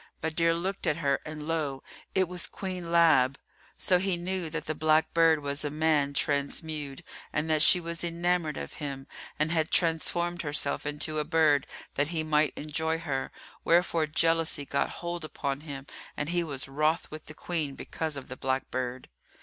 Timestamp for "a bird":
11.19-11.67